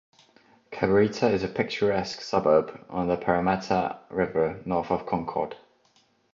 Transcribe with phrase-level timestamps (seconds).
[0.71, 5.55] Cabarita is a picturesque suburb, on the Parramatta River, north of Concord.